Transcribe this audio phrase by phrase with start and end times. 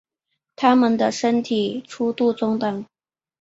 [0.55, 2.85] 它们的身体粗度中等。